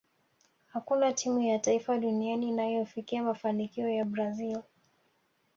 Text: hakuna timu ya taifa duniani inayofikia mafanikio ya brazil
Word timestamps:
hakuna 0.65 1.13
timu 1.13 1.39
ya 1.41 1.59
taifa 1.59 1.97
duniani 1.97 2.47
inayofikia 2.49 3.23
mafanikio 3.23 3.89
ya 3.89 4.05
brazil 4.05 4.61